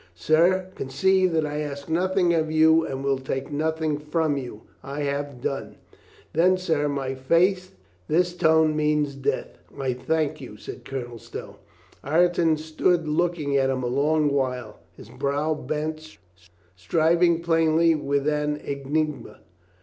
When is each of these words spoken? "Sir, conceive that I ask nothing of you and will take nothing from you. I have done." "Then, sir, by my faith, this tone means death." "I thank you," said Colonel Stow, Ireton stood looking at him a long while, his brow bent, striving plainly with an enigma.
"Sir, 0.15 0.71
conceive 0.73 1.31
that 1.33 1.45
I 1.45 1.59
ask 1.59 1.87
nothing 1.87 2.33
of 2.33 2.49
you 2.51 2.83
and 2.83 3.03
will 3.03 3.19
take 3.19 3.51
nothing 3.51 3.99
from 3.99 4.35
you. 4.35 4.63
I 4.81 5.01
have 5.01 5.41
done." 5.41 5.75
"Then, 6.33 6.57
sir, 6.57 6.87
by 6.89 6.95
my 7.09 7.13
faith, 7.13 7.75
this 8.07 8.33
tone 8.35 8.75
means 8.75 9.13
death." 9.13 9.59
"I 9.79 9.93
thank 9.93 10.41
you," 10.41 10.57
said 10.57 10.85
Colonel 10.85 11.19
Stow, 11.19 11.57
Ireton 12.03 12.57
stood 12.57 13.07
looking 13.07 13.55
at 13.57 13.69
him 13.69 13.83
a 13.83 13.93
long 13.93 14.29
while, 14.31 14.79
his 14.97 15.09
brow 15.09 15.53
bent, 15.53 16.17
striving 16.75 17.41
plainly 17.43 17.93
with 17.93 18.27
an 18.27 18.57
enigma. 18.57 19.41